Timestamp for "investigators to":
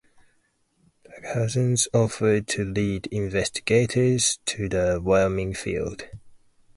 3.11-4.67